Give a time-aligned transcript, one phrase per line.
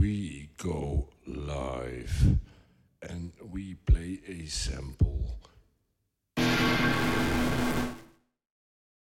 [0.00, 2.38] we go live
[3.10, 5.38] and we play a sample.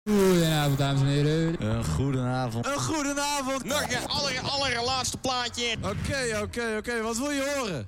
[0.10, 1.66] Goedenavond, dames en heren.
[1.66, 2.66] Een goedenavond.
[2.66, 3.64] Een goedenavond.
[3.64, 5.76] Nog een aller, allerlaatste plaatje.
[5.82, 7.02] Oké, oké, oké.
[7.02, 7.88] Wat wil je horen?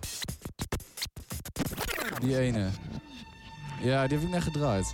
[2.21, 2.69] Die ene.
[3.81, 4.93] Ja, die heb ik net gedraaid.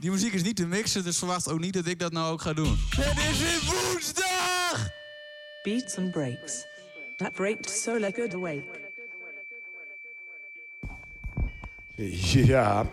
[0.00, 2.40] Die muziek is niet te mixen, dus verwacht ook niet dat ik dat nou ook
[2.40, 2.78] ga doen.
[2.96, 4.27] Het is weer woensdag!
[5.64, 6.66] Beats and breaks.
[7.18, 8.64] That breaks so like good awake.
[11.96, 12.86] Ja.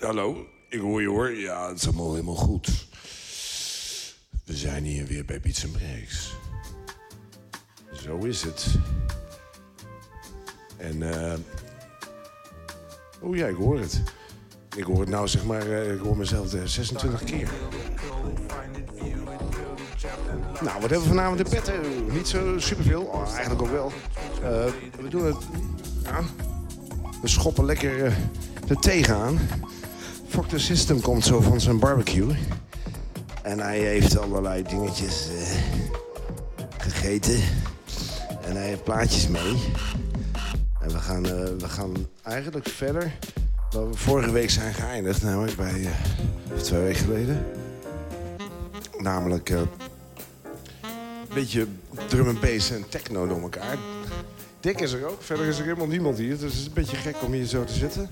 [0.00, 1.36] Hallo, ik hoor je hoor.
[1.36, 2.88] Ja, het is allemaal helemaal goed.
[4.44, 6.34] We zijn hier weer bij Beats Breaks.
[7.92, 8.66] Zo is het.
[10.76, 11.38] En, eh.
[13.20, 14.02] oh ja, ik hoor het.
[14.76, 17.50] Ik hoor het nou zeg maar, eh, ik hoor mezelf de 26 keer.
[20.66, 21.66] Nou, wat hebben we vanavond in pet?
[21.66, 21.74] hè?
[22.12, 23.02] Niet zo superveel.
[23.02, 23.92] Oh, eigenlijk ook wel.
[24.42, 25.36] Eh, we doen het...
[26.02, 26.20] Ja,
[27.22, 28.12] we schoppen lekker eh,
[28.68, 29.38] er tegenaan.
[30.28, 32.36] Fuck the System komt zo van zijn barbecue.
[33.42, 35.56] En hij heeft allerlei dingetjes eh,
[36.78, 37.40] gegeten.
[38.42, 39.56] En hij heeft plaatjes mee.
[40.80, 41.22] En we gaan,
[41.58, 43.12] we gaan eigenlijk verder
[43.70, 45.22] waar we vorige week zijn geëindigd.
[45.22, 45.88] Namelijk bij,
[46.62, 47.46] twee weken geleden.
[48.98, 49.52] Namelijk
[51.42, 51.66] beetje
[52.08, 53.76] drum en bass en techno door elkaar.
[54.60, 55.22] Dick is er ook.
[55.22, 56.38] Verder is er helemaal niemand hier.
[56.38, 58.10] Dus het is een beetje gek om hier zo te zitten.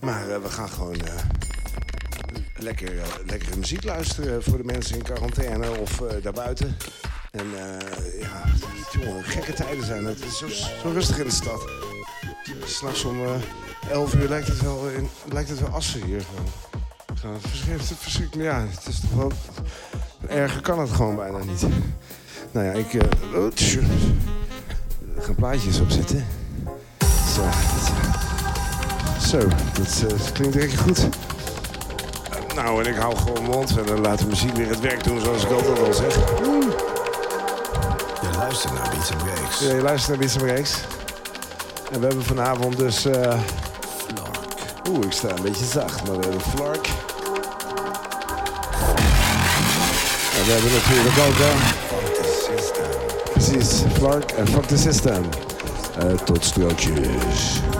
[0.00, 1.14] Maar eh, we gaan gewoon eh,
[2.56, 6.76] lekker, eh, lekkere muziek luisteren voor de mensen in quarantaine of daarbuiten.
[7.30, 7.46] En
[8.20, 8.42] ja,
[8.92, 10.24] jongen, gekke tijden zijn het.
[10.24, 11.70] Is zo, zo rustig in de stad.
[12.64, 16.22] S'nachts om eh 11 uur lijkt het wel, in, lijkt het wel assen hier.
[17.14, 17.40] Gewoon.
[17.98, 18.48] Verschrikkelijk.
[18.48, 19.32] Ja, het is toch wel...
[20.28, 21.66] Erger kan het gewoon bijna niet.
[22.52, 22.94] Nou ja, ik...
[22.94, 23.44] eh, oh.
[25.16, 26.26] Er gaan plaatjes op zitten.
[27.34, 27.42] Zo,
[29.78, 30.98] dat, zo, dat eh, klinkt echt goed.
[30.98, 35.04] Eh, nou, en ik hou gewoon mond en dan laat de muziek weer het werk
[35.04, 36.14] doen zoals ik altijd al zeg.
[38.20, 39.58] Je luistert naar Beats Breaks.
[39.60, 40.74] Ja, je luistert naar Beats Breaks.
[41.92, 43.04] En we hebben vanavond dus...
[43.04, 43.38] eh,
[44.88, 46.86] Oeh, ik sta een beetje zacht, maar we hebben Flark.
[50.38, 51.71] En we hebben natuurlijk ook...
[53.52, 55.24] eh, Precies, Flark en Fuck the System.
[55.98, 57.71] Eh, tot strookjes.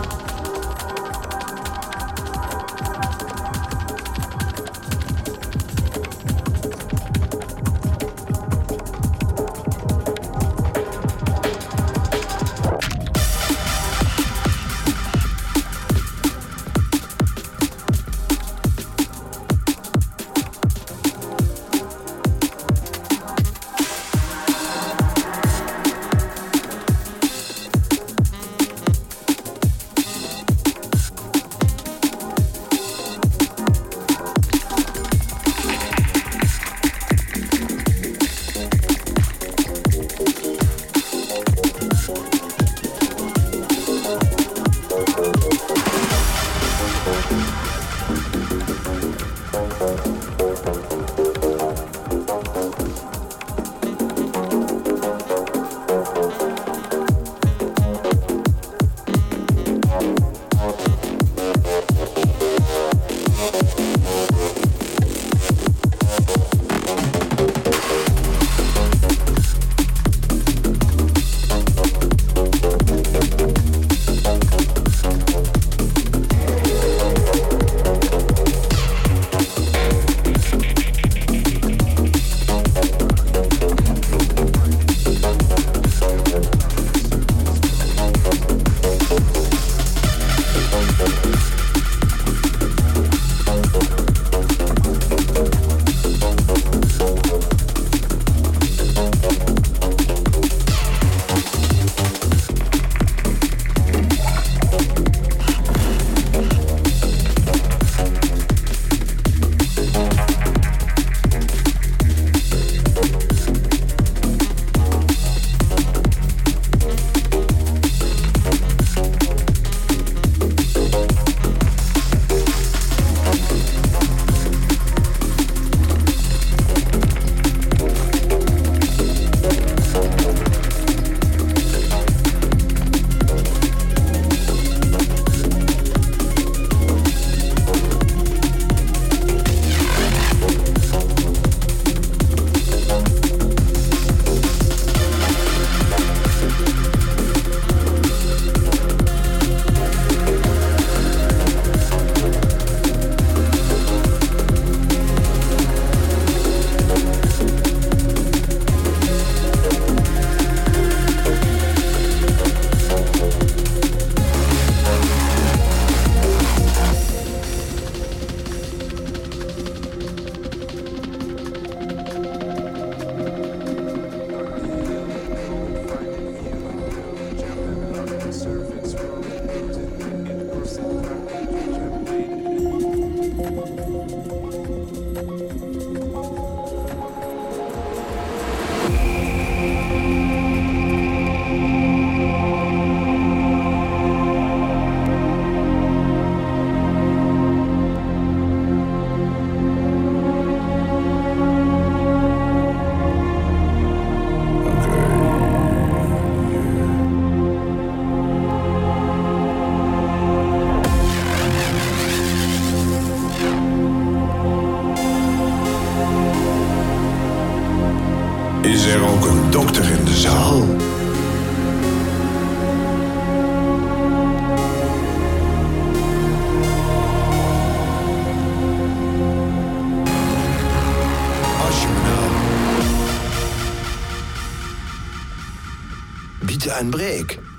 [236.63, 237.52] Bitte een break.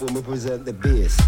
[0.00, 1.27] Is the pum pum represent the bass.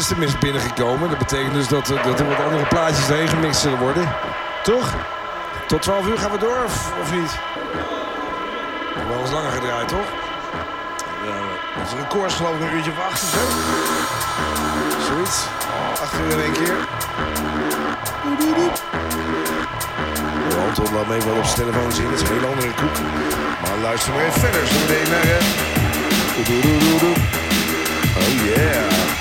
[0.00, 1.08] Fuck the System is binnengekomen.
[1.08, 4.08] Dat betekent dus dat, er- dat er wat andere plaatjes erheen gemixt zullen worden.
[4.62, 4.88] Toch?
[5.66, 7.38] Tot 12 uur gaan we door, of, niet?
[9.08, 10.08] Wel eens langer gedraaid, toch?
[11.24, 13.38] Ja, record is geloof ik een uurtje of acht of zo.
[15.12, 15.46] Zoiets.
[16.02, 16.76] Acht uur in één keer.
[20.50, 22.10] Ja, Anton laat even wel op zijn telefoon zien.
[22.10, 22.96] Dat is een hele andere koek.
[23.62, 24.66] Maar luister maar even verder.
[24.66, 25.38] Zo meteen eh.
[28.16, 29.19] Oh yeah.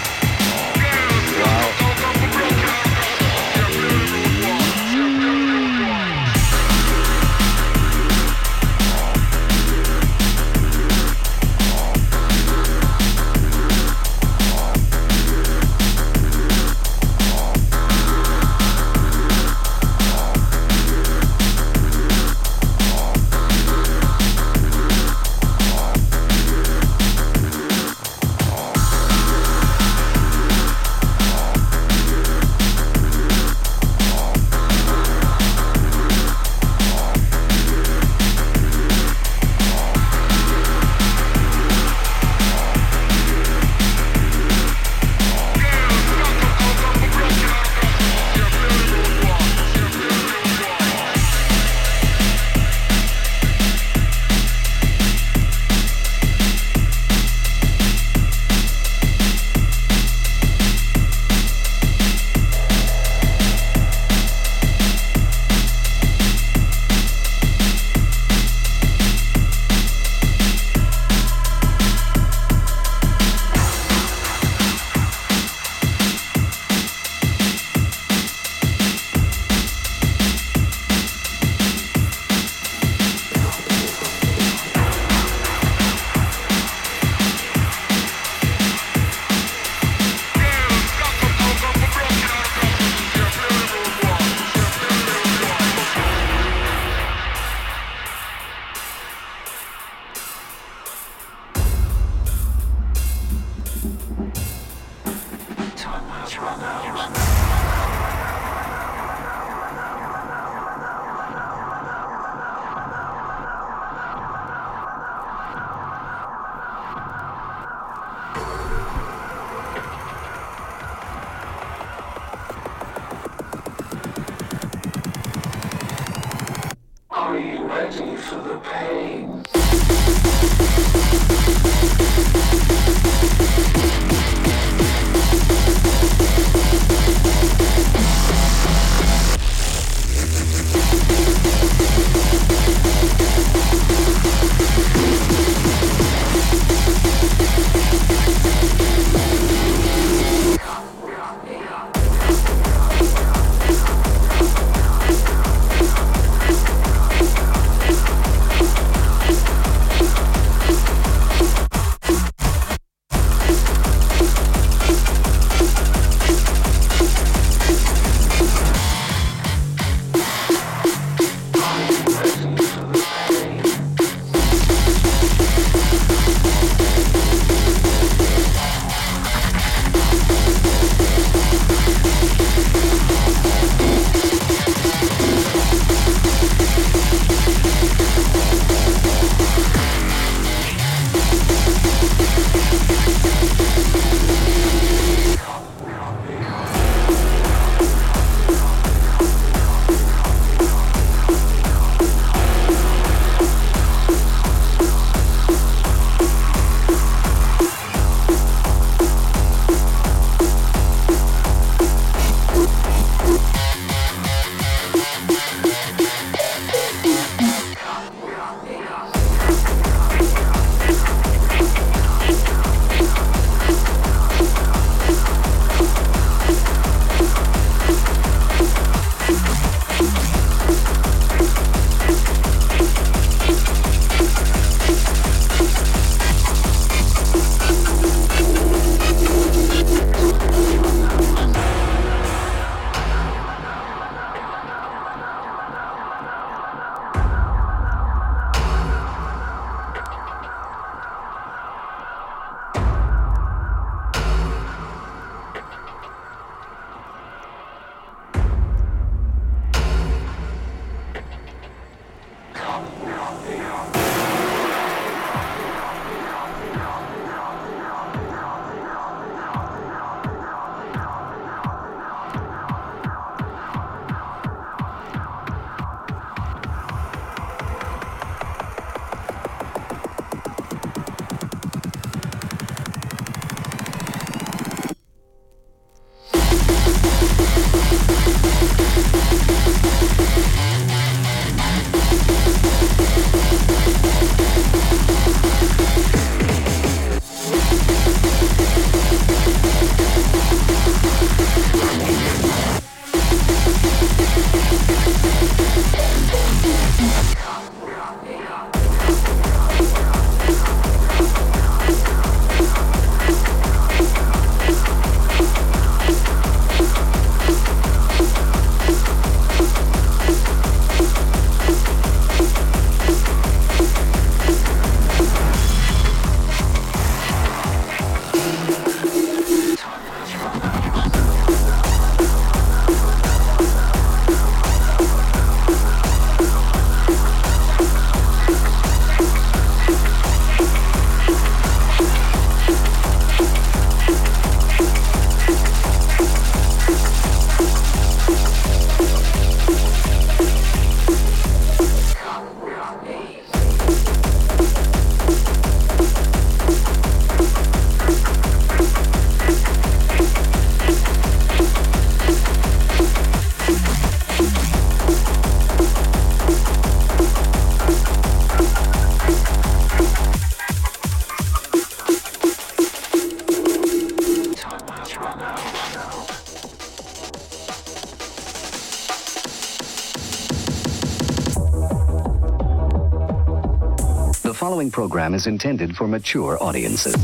[384.90, 387.16] Following program is intended for mature audiences.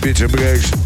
[0.00, 0.85] Bits en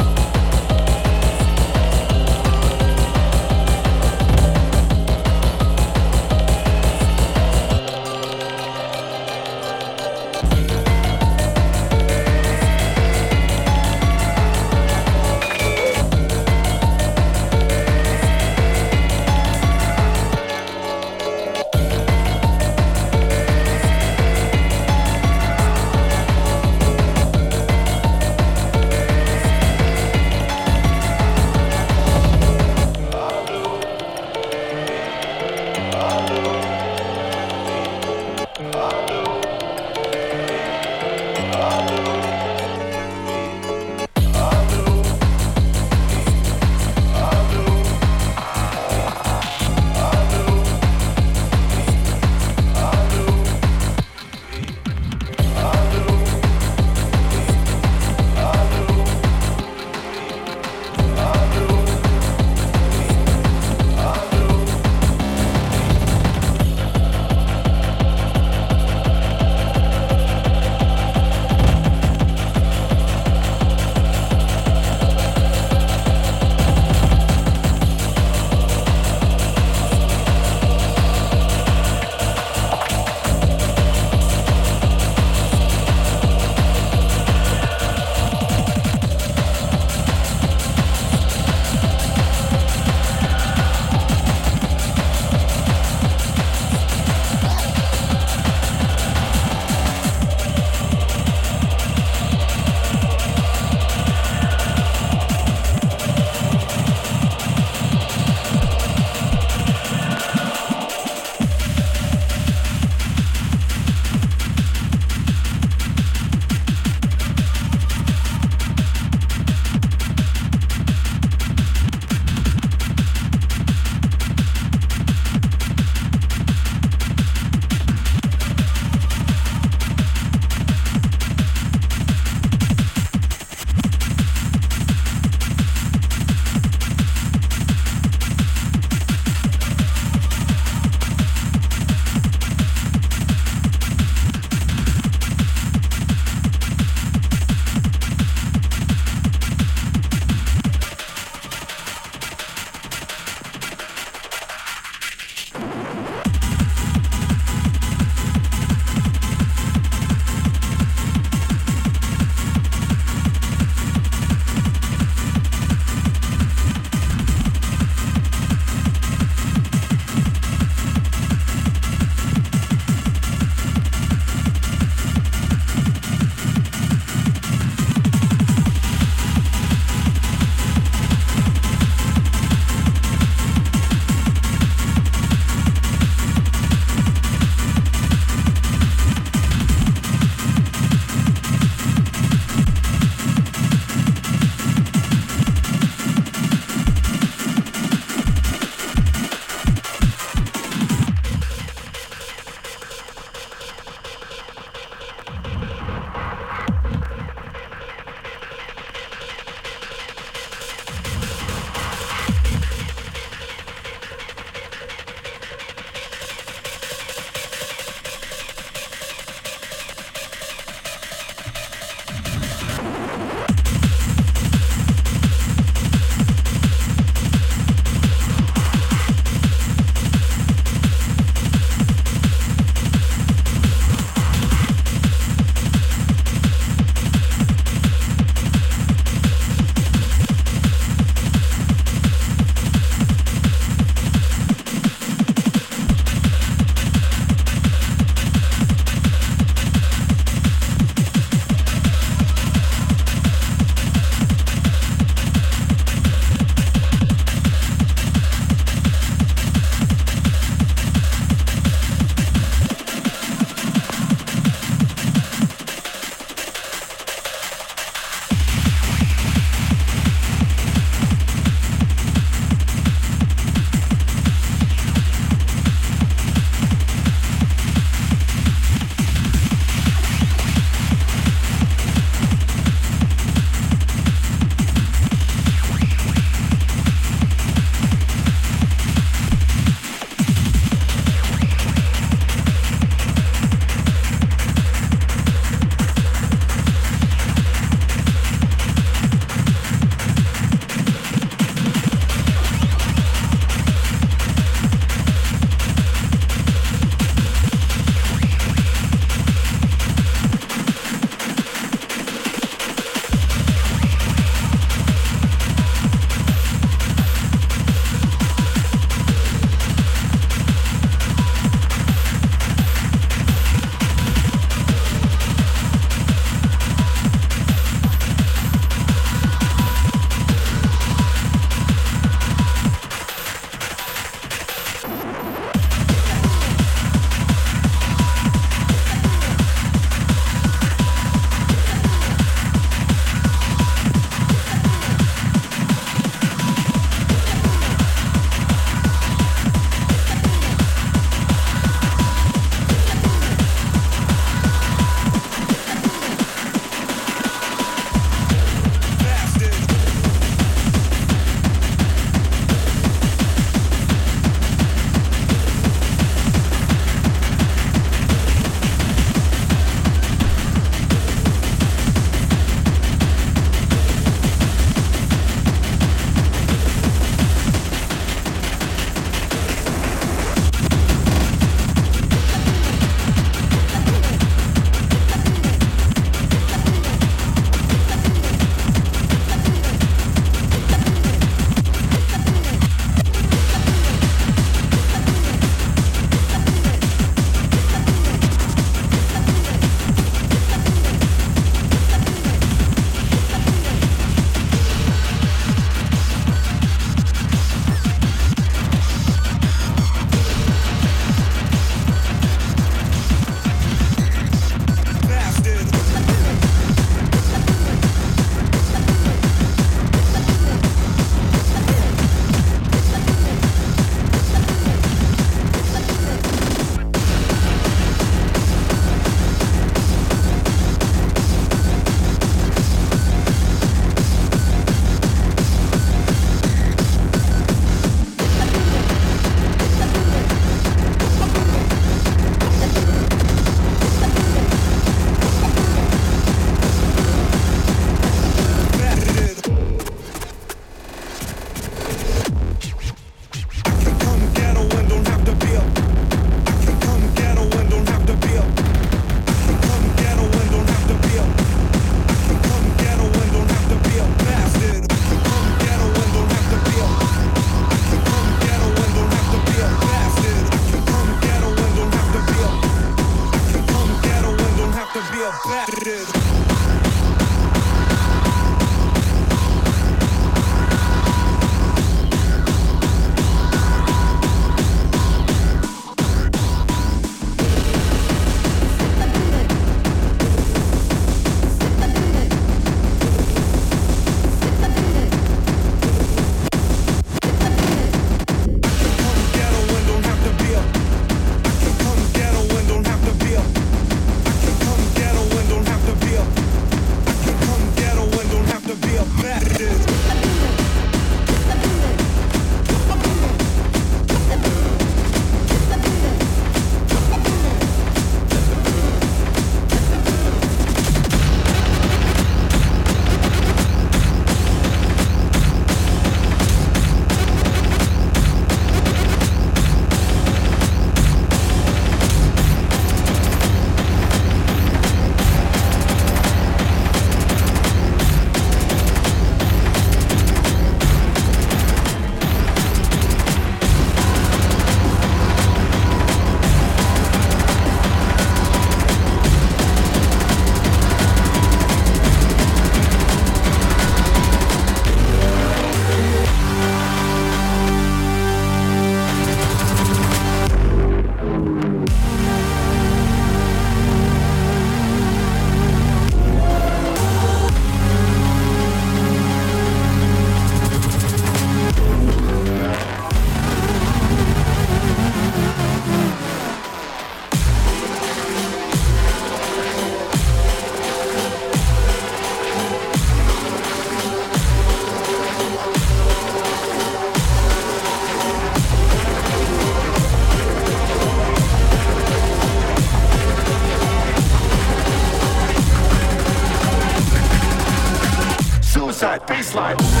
[599.60, 600.00] side.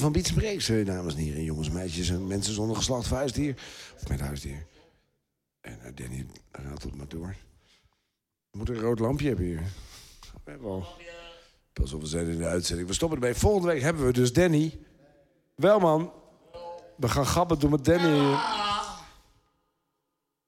[0.00, 1.44] Van Breaks, eh, dames en heren.
[1.44, 3.54] Jongens, meisjes en mensen zonder geslacht huisdier.
[3.96, 4.66] Of met huisdier.
[5.60, 7.36] En eh, Danny raadt het maar door.
[8.50, 9.62] We moeten een rood lampje hebben hier.
[10.44, 10.86] We hebben al.
[11.72, 12.88] Pas op, we zijn in de uitzending.
[12.88, 13.34] We stoppen erbij.
[13.34, 14.78] Volgende week hebben we dus Danny.
[15.54, 16.12] Wel, man.
[16.96, 18.38] We gaan grappen doen met Danny.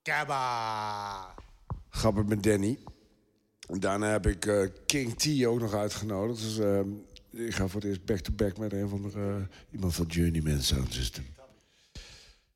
[0.02, 1.34] Kabba.
[1.88, 2.78] Grappen met Danny.
[3.68, 6.40] En Daarna heb ik eh, King T ook nog uitgenodigd.
[6.40, 6.80] Dus eh,
[7.32, 10.92] ik ga voor het eerst back-to-back met een van de eh, iemand van Journeyman Sound
[10.94, 11.24] System.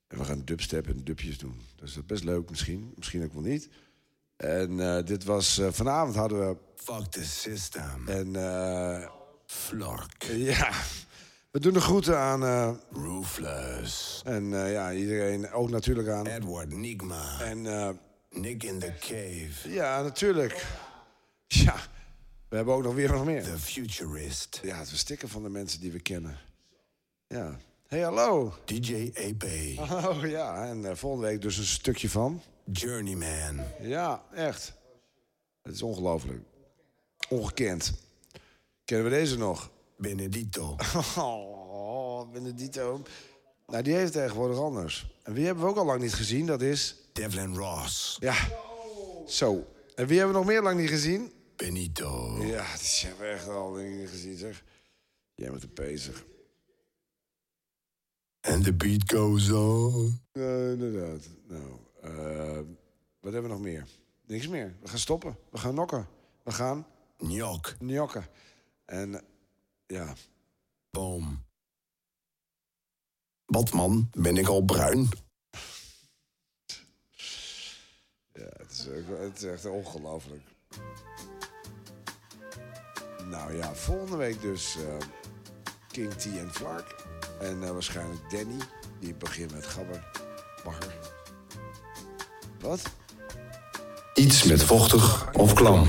[0.09, 1.61] En we gaan dubstep en dubjes doen.
[1.77, 2.93] Dus dat is best leuk misschien.
[2.97, 3.69] Misschien ook wel niet.
[4.37, 5.59] En eh, dit was...
[5.59, 6.57] eh, vanavond hadden we...
[6.77, 8.09] Fuck the system.
[8.09, 8.37] En...
[8.37, 9.09] eh
[9.47, 10.25] Flork.
[10.33, 10.71] ja.
[11.51, 12.43] We doen de groeten aan...
[12.45, 14.23] eh, Roofless.
[14.25, 16.27] en ja, iedereen ook natuurlijk aan...
[16.27, 17.41] Edward Nigma.
[17.41, 17.67] En...
[17.67, 17.91] eh,
[18.31, 19.71] Nick in the Cave.
[19.73, 20.67] ja, natuurlijk.
[21.47, 21.75] Ja.
[22.49, 23.43] We hebben ook nog weer nog meer.
[23.43, 24.61] The Futurist.
[24.63, 26.39] Ja, het verstikken van de mensen die we kennen.
[27.27, 27.59] Ja.
[27.87, 28.55] Hey, hallo.
[28.65, 29.45] DJ AP.
[30.09, 32.43] Oh ja, en eh, volgende week dus een stukje van.
[32.65, 33.61] Journeyman.
[33.81, 34.73] Ja, echt.
[35.63, 36.43] Het is ongelooflijk.
[37.29, 37.93] Ongekend.
[38.85, 39.71] Kennen we deze nog?
[39.97, 40.77] Benedito.
[41.17, 43.03] Oh, Benedito.
[43.67, 45.19] Nou, die heeft tegenwoordig anders.
[45.23, 46.47] En wie hebben we ook al lang niet gezien?
[46.47, 46.97] Dat is...
[47.13, 48.17] Devlin Ross.
[48.21, 48.35] Ja,
[49.27, 49.67] zo.
[49.95, 51.33] En wie hebben we nog meer lang niet gezien?
[51.57, 52.37] Benito.
[52.45, 54.65] Ja, die hebben we echt al niet gezien, zeg.
[55.35, 56.25] Jij bent er bezig.
[58.41, 60.21] And the beat goes on.
[60.33, 61.29] Inderdaad.
[61.49, 62.61] Nou, eh,
[63.21, 63.87] wat hebben we nog meer?
[64.27, 64.77] Niks meer.
[64.81, 65.39] We gaan stoppen.
[65.51, 66.09] We gaan nokken.
[66.43, 66.87] We gaan...
[67.19, 67.77] Njok.
[67.79, 68.27] Njokken.
[68.85, 69.25] En,
[69.87, 70.15] ja...
[70.91, 71.45] Boom.
[73.47, 75.09] Batman, ben ik al bruin?
[78.33, 78.87] Ja, het is,
[79.19, 80.43] het is echt ongelooflijk.
[83.31, 85.07] Nou ja, volgende week dus eh,
[85.91, 86.95] King T en Flark.
[87.41, 88.59] En eh, waarschijnlijk Danny.
[89.01, 90.05] Die begint met gabber.
[90.65, 90.95] Bagger.
[92.61, 92.83] Wat?
[94.15, 95.89] Iets met vochtig of klam.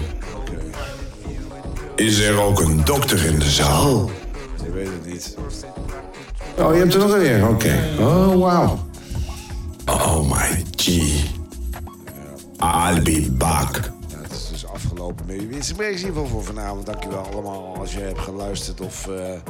[1.95, 4.09] Is er ook een dokter in de zaal?
[4.64, 5.38] Je weet het niet.
[6.57, 7.48] Oh, je hebt er nog een weer.
[7.48, 7.95] Oké.
[7.99, 8.90] Oh, wauw.
[9.85, 10.88] Oh my G.
[12.59, 13.97] I'll be back.
[15.08, 16.86] Ja, het is is in ieder geval voor vanavond.
[16.86, 19.42] Dankjewel allemaal als je hebt geluisterd of, eh,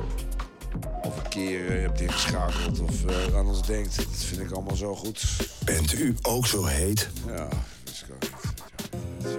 [1.01, 3.95] of een keer eh, hebt ingeschakeld of eh, aan ons denkt.
[3.95, 5.23] Dat vind ik allemaal zo goed.
[5.65, 7.09] Bent u ook zo heet?
[7.27, 7.47] Ja,
[7.83, 9.37] ik ook niet.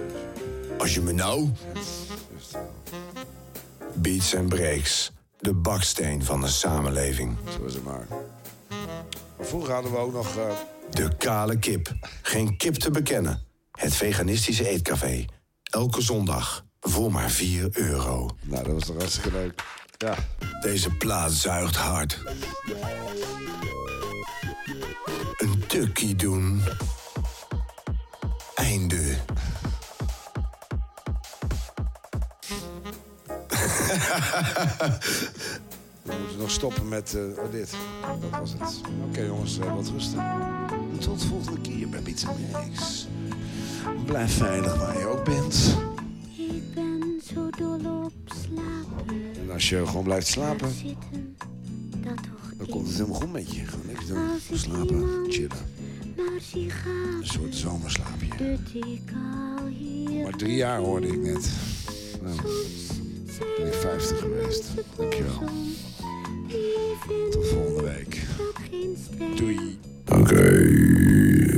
[0.77, 1.49] Als je me nou...
[3.93, 5.11] Beats en breaks.
[5.39, 7.37] De baksteen van de samenleving.
[7.57, 8.07] Zo is het maar.
[9.37, 10.37] Maar vroeger hadden we ook nog...
[10.89, 11.93] De kale kip.
[12.21, 13.43] Geen kip te bekennen.
[13.71, 15.25] Het veganistische eetcafé.
[15.69, 18.29] Elke zondag voor maar 4 euro.
[18.43, 19.63] Nou, dat was toch hartstikke leuk.
[19.97, 20.15] Ja.
[20.61, 22.21] Deze plaat zuigt hard.
[25.37, 26.61] Een tukkie doen.
[28.55, 29.17] Einde.
[36.03, 37.75] We moeten nog stoppen met eh, oh, dit.
[38.21, 38.81] Dat was het.
[39.07, 40.23] Oké jongens, eh, wat rusten.
[40.99, 43.07] Tot volgende keer bij Pizza Mix.
[44.05, 45.77] Blijf veilig waar je ook bent.
[46.37, 49.15] Ik ben zo dol op slapen.
[49.41, 51.35] En als je gewoon blijft slapen, Zitten,
[52.03, 53.65] dat toch dan komt het helemaal goed met je.
[53.65, 54.57] Gewoon lekker doen.
[54.57, 55.57] Slapen, chillen.
[57.19, 58.57] Een soort zomerslaapje.
[60.23, 61.49] Maar drie jaar hoorde ik net.
[62.21, 62.35] Nou,
[63.57, 64.63] ben ik 50 geweest.
[64.95, 65.43] Dankjewel.
[67.31, 68.21] Tot volgende week.
[69.35, 69.79] Doei.
[70.05, 71.48] Oké, even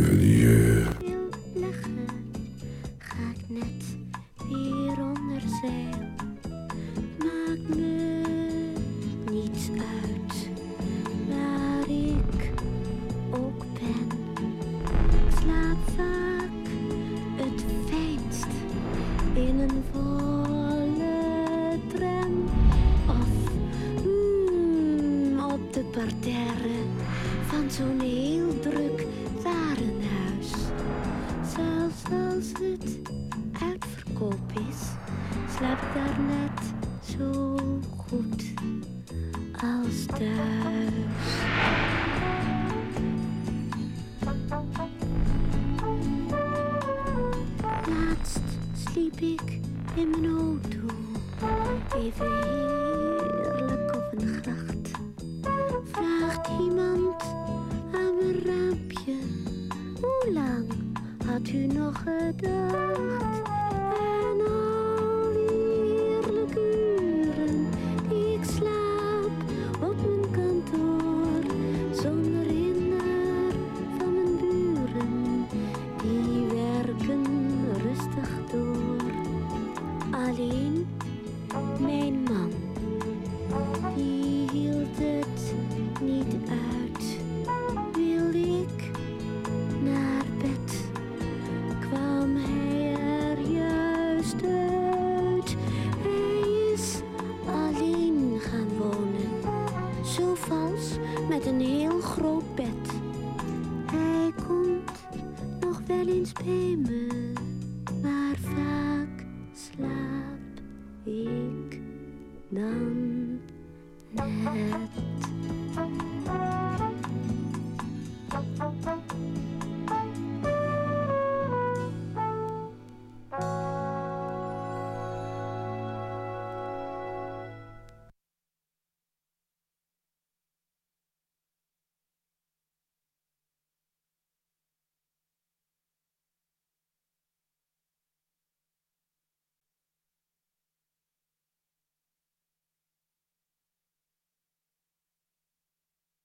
[5.61, 6.09] zeil.
[7.17, 8.21] Maakt me
[9.31, 10.49] niets uit
[11.29, 12.51] waar ik
[13.31, 14.07] ook ben.
[15.09, 16.51] Ik slaap vaak
[17.35, 18.47] het fijnst
[19.33, 22.43] in een volle tram
[23.07, 23.51] of
[24.05, 26.79] mm, op de parterre
[27.47, 28.90] van zo'n heel druk
[35.93, 36.50] slaap